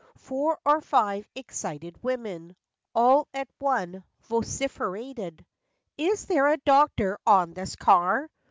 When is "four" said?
0.17-0.57